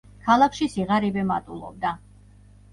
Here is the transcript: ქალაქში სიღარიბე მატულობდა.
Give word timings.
ქალაქში 0.27 0.67
სიღარიბე 0.77 1.27
მატულობდა. 1.35 1.95